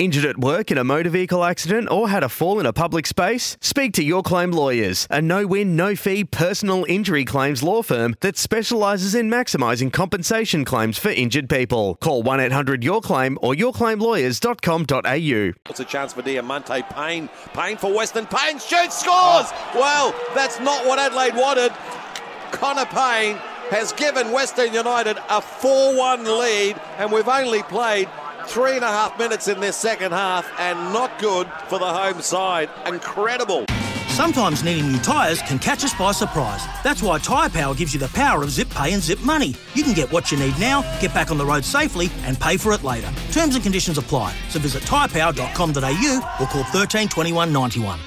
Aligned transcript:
Injured 0.00 0.24
at 0.24 0.38
work 0.38 0.70
in 0.70 0.78
a 0.78 0.82
motor 0.82 1.10
vehicle 1.10 1.44
accident 1.44 1.90
or 1.90 2.08
had 2.08 2.22
a 2.22 2.30
fall 2.30 2.58
in 2.58 2.64
a 2.64 2.72
public 2.72 3.06
space? 3.06 3.58
Speak 3.60 3.92
to 3.92 4.02
Your 4.02 4.22
Claim 4.22 4.50
Lawyers, 4.50 5.06
a 5.10 5.20
no 5.20 5.46
win, 5.46 5.76
no 5.76 5.94
fee 5.94 6.24
personal 6.24 6.86
injury 6.88 7.22
claims 7.22 7.62
law 7.62 7.82
firm 7.82 8.16
that 8.20 8.38
specialises 8.38 9.14
in 9.14 9.28
maximising 9.28 9.92
compensation 9.92 10.64
claims 10.64 10.96
for 10.96 11.10
injured 11.10 11.50
people. 11.50 11.96
Call 11.96 12.22
1 12.22 12.40
800 12.40 12.82
Your 12.82 13.02
Claim 13.02 13.36
or 13.42 13.52
yourclaimlawyers.com.au. 13.52 15.70
It's 15.70 15.80
a 15.80 15.84
chance 15.84 16.14
for 16.14 16.22
Diamanti. 16.22 16.88
Pain. 16.88 17.28
Pain 17.52 17.76
for 17.76 17.92
Western. 17.92 18.24
Pain 18.24 18.58
shoots, 18.58 19.00
scores! 19.00 19.52
Well, 19.74 20.14
that's 20.34 20.58
not 20.60 20.86
what 20.86 20.98
Adelaide 20.98 21.36
wanted. 21.36 21.72
Connor 22.52 22.86
Pain 22.86 23.36
has 23.68 23.92
given 23.92 24.32
Western 24.32 24.72
United 24.72 25.18
a 25.28 25.42
4 25.42 25.94
1 25.94 26.24
lead, 26.24 26.80
and 26.96 27.12
we've 27.12 27.28
only 27.28 27.62
played 27.64 28.08
three 28.46 28.74
and 28.74 28.84
a 28.84 28.88
half 28.88 29.18
minutes 29.18 29.48
in 29.48 29.60
this 29.60 29.76
second 29.76 30.12
half, 30.12 30.50
and 30.58 30.78
not 30.92 31.18
good 31.18 31.46
for 31.68 31.78
the 31.78 31.86
home 31.86 32.20
side. 32.22 32.70
Incredible. 32.86 33.64
Sometimes 34.08 34.62
needing 34.62 34.90
new 34.90 34.98
tyres 34.98 35.40
can 35.42 35.58
catch 35.58 35.84
us 35.84 35.94
by 35.94 36.12
surprise. 36.12 36.62
That's 36.82 37.02
why 37.02 37.18
Tyre 37.18 37.48
Power 37.48 37.74
gives 37.74 37.94
you 37.94 38.00
the 38.00 38.08
power 38.08 38.42
of 38.42 38.50
zip 38.50 38.68
pay 38.68 38.92
and 38.92 39.02
zip 39.02 39.20
money. 39.20 39.54
You 39.74 39.82
can 39.82 39.94
get 39.94 40.12
what 40.12 40.30
you 40.30 40.38
need 40.38 40.58
now, 40.58 40.82
get 41.00 41.14
back 41.14 41.30
on 41.30 41.38
the 41.38 41.46
road 41.46 41.64
safely, 41.64 42.10
and 42.24 42.38
pay 42.38 42.56
for 42.56 42.72
it 42.72 42.82
later. 42.82 43.10
Terms 43.32 43.54
and 43.54 43.62
conditions 43.62 43.98
apply. 43.98 44.34
So 44.50 44.58
visit 44.58 44.82
tyrepower.com.au 44.82 46.36
or 46.40 46.46
call 46.46 46.64
13 46.64 47.08
21 47.08 47.52
91. 47.52 47.98